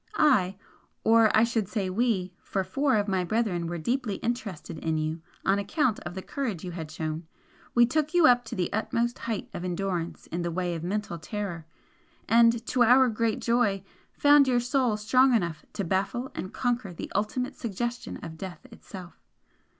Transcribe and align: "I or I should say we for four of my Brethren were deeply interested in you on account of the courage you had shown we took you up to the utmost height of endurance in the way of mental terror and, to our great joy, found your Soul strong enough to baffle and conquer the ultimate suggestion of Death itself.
"I 0.15 0.55
or 1.03 1.29
I 1.37 1.43
should 1.43 1.67
say 1.67 1.87
we 1.87 2.33
for 2.41 2.63
four 2.63 2.95
of 2.97 3.07
my 3.07 3.23
Brethren 3.23 3.67
were 3.67 3.77
deeply 3.77 4.15
interested 4.15 4.79
in 4.79 4.97
you 4.97 5.21
on 5.45 5.59
account 5.59 5.99
of 5.99 6.15
the 6.15 6.23
courage 6.23 6.63
you 6.63 6.71
had 6.71 6.89
shown 6.89 7.27
we 7.75 7.85
took 7.85 8.11
you 8.15 8.25
up 8.25 8.43
to 8.45 8.55
the 8.55 8.73
utmost 8.73 9.19
height 9.29 9.47
of 9.53 9.63
endurance 9.63 10.25
in 10.31 10.41
the 10.41 10.49
way 10.49 10.73
of 10.73 10.83
mental 10.83 11.19
terror 11.19 11.67
and, 12.27 12.65
to 12.65 12.81
our 12.83 13.09
great 13.09 13.41
joy, 13.41 13.83
found 14.11 14.47
your 14.47 14.59
Soul 14.59 14.97
strong 14.97 15.35
enough 15.35 15.63
to 15.73 15.83
baffle 15.83 16.31
and 16.33 16.51
conquer 16.51 16.91
the 16.91 17.11
ultimate 17.13 17.55
suggestion 17.55 18.17
of 18.23 18.39
Death 18.39 18.65
itself. 18.71 19.21